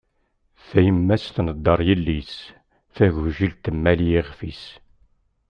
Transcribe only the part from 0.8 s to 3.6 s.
Yemma-s tneddaṛ yelli-s, tagujilt